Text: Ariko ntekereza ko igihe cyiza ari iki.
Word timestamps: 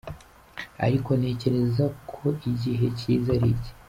Ariko 0.85 1.09
ntekereza 1.19 1.85
ko 2.11 2.21
igihe 2.51 2.85
cyiza 2.97 3.29
ari 3.37 3.47
iki. 3.55 3.71